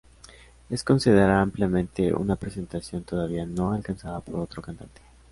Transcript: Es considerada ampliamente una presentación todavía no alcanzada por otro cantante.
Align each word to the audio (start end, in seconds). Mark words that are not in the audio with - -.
Es 0.71 0.83
considerada 0.83 1.41
ampliamente 1.43 2.11
una 2.11 2.35
presentación 2.35 3.03
todavía 3.03 3.45
no 3.45 3.71
alcanzada 3.71 4.19
por 4.19 4.37
otro 4.39 4.59
cantante. 4.59 4.99